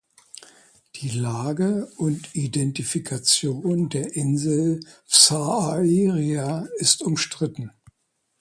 Die 0.95 1.09
Lage 1.09 1.87
und 1.97 2.33
Identifikation 2.35 3.87
der 3.89 4.15
Insel 4.15 4.79
Sphairia 5.07 6.67
ist 6.79 7.03
umstritten. 7.03 7.69